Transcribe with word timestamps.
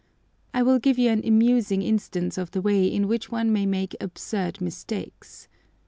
I 0.51 0.63
will 0.63 0.79
give 0.79 0.97
you 0.97 1.11
an 1.11 1.23
amusing 1.23 1.83
instance 1.83 2.39
of 2.39 2.49
the 2.49 2.61
way 2.63 2.87
in 2.87 3.07
which 3.07 3.29
one 3.31 3.53
may 3.53 3.67
make 3.67 3.95
absurd 4.01 4.59
mistakes. 4.59 5.47